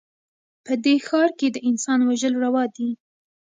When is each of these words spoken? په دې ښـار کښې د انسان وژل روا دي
په 0.65 0.73
دې 0.83 0.95
ښـار 1.05 1.29
کښې 1.37 1.47
د 1.51 1.57
انسان 1.69 1.99
وژل 2.09 2.33
روا 2.45 2.63
دي 2.75 2.89